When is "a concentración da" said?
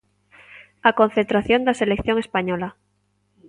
0.89-1.77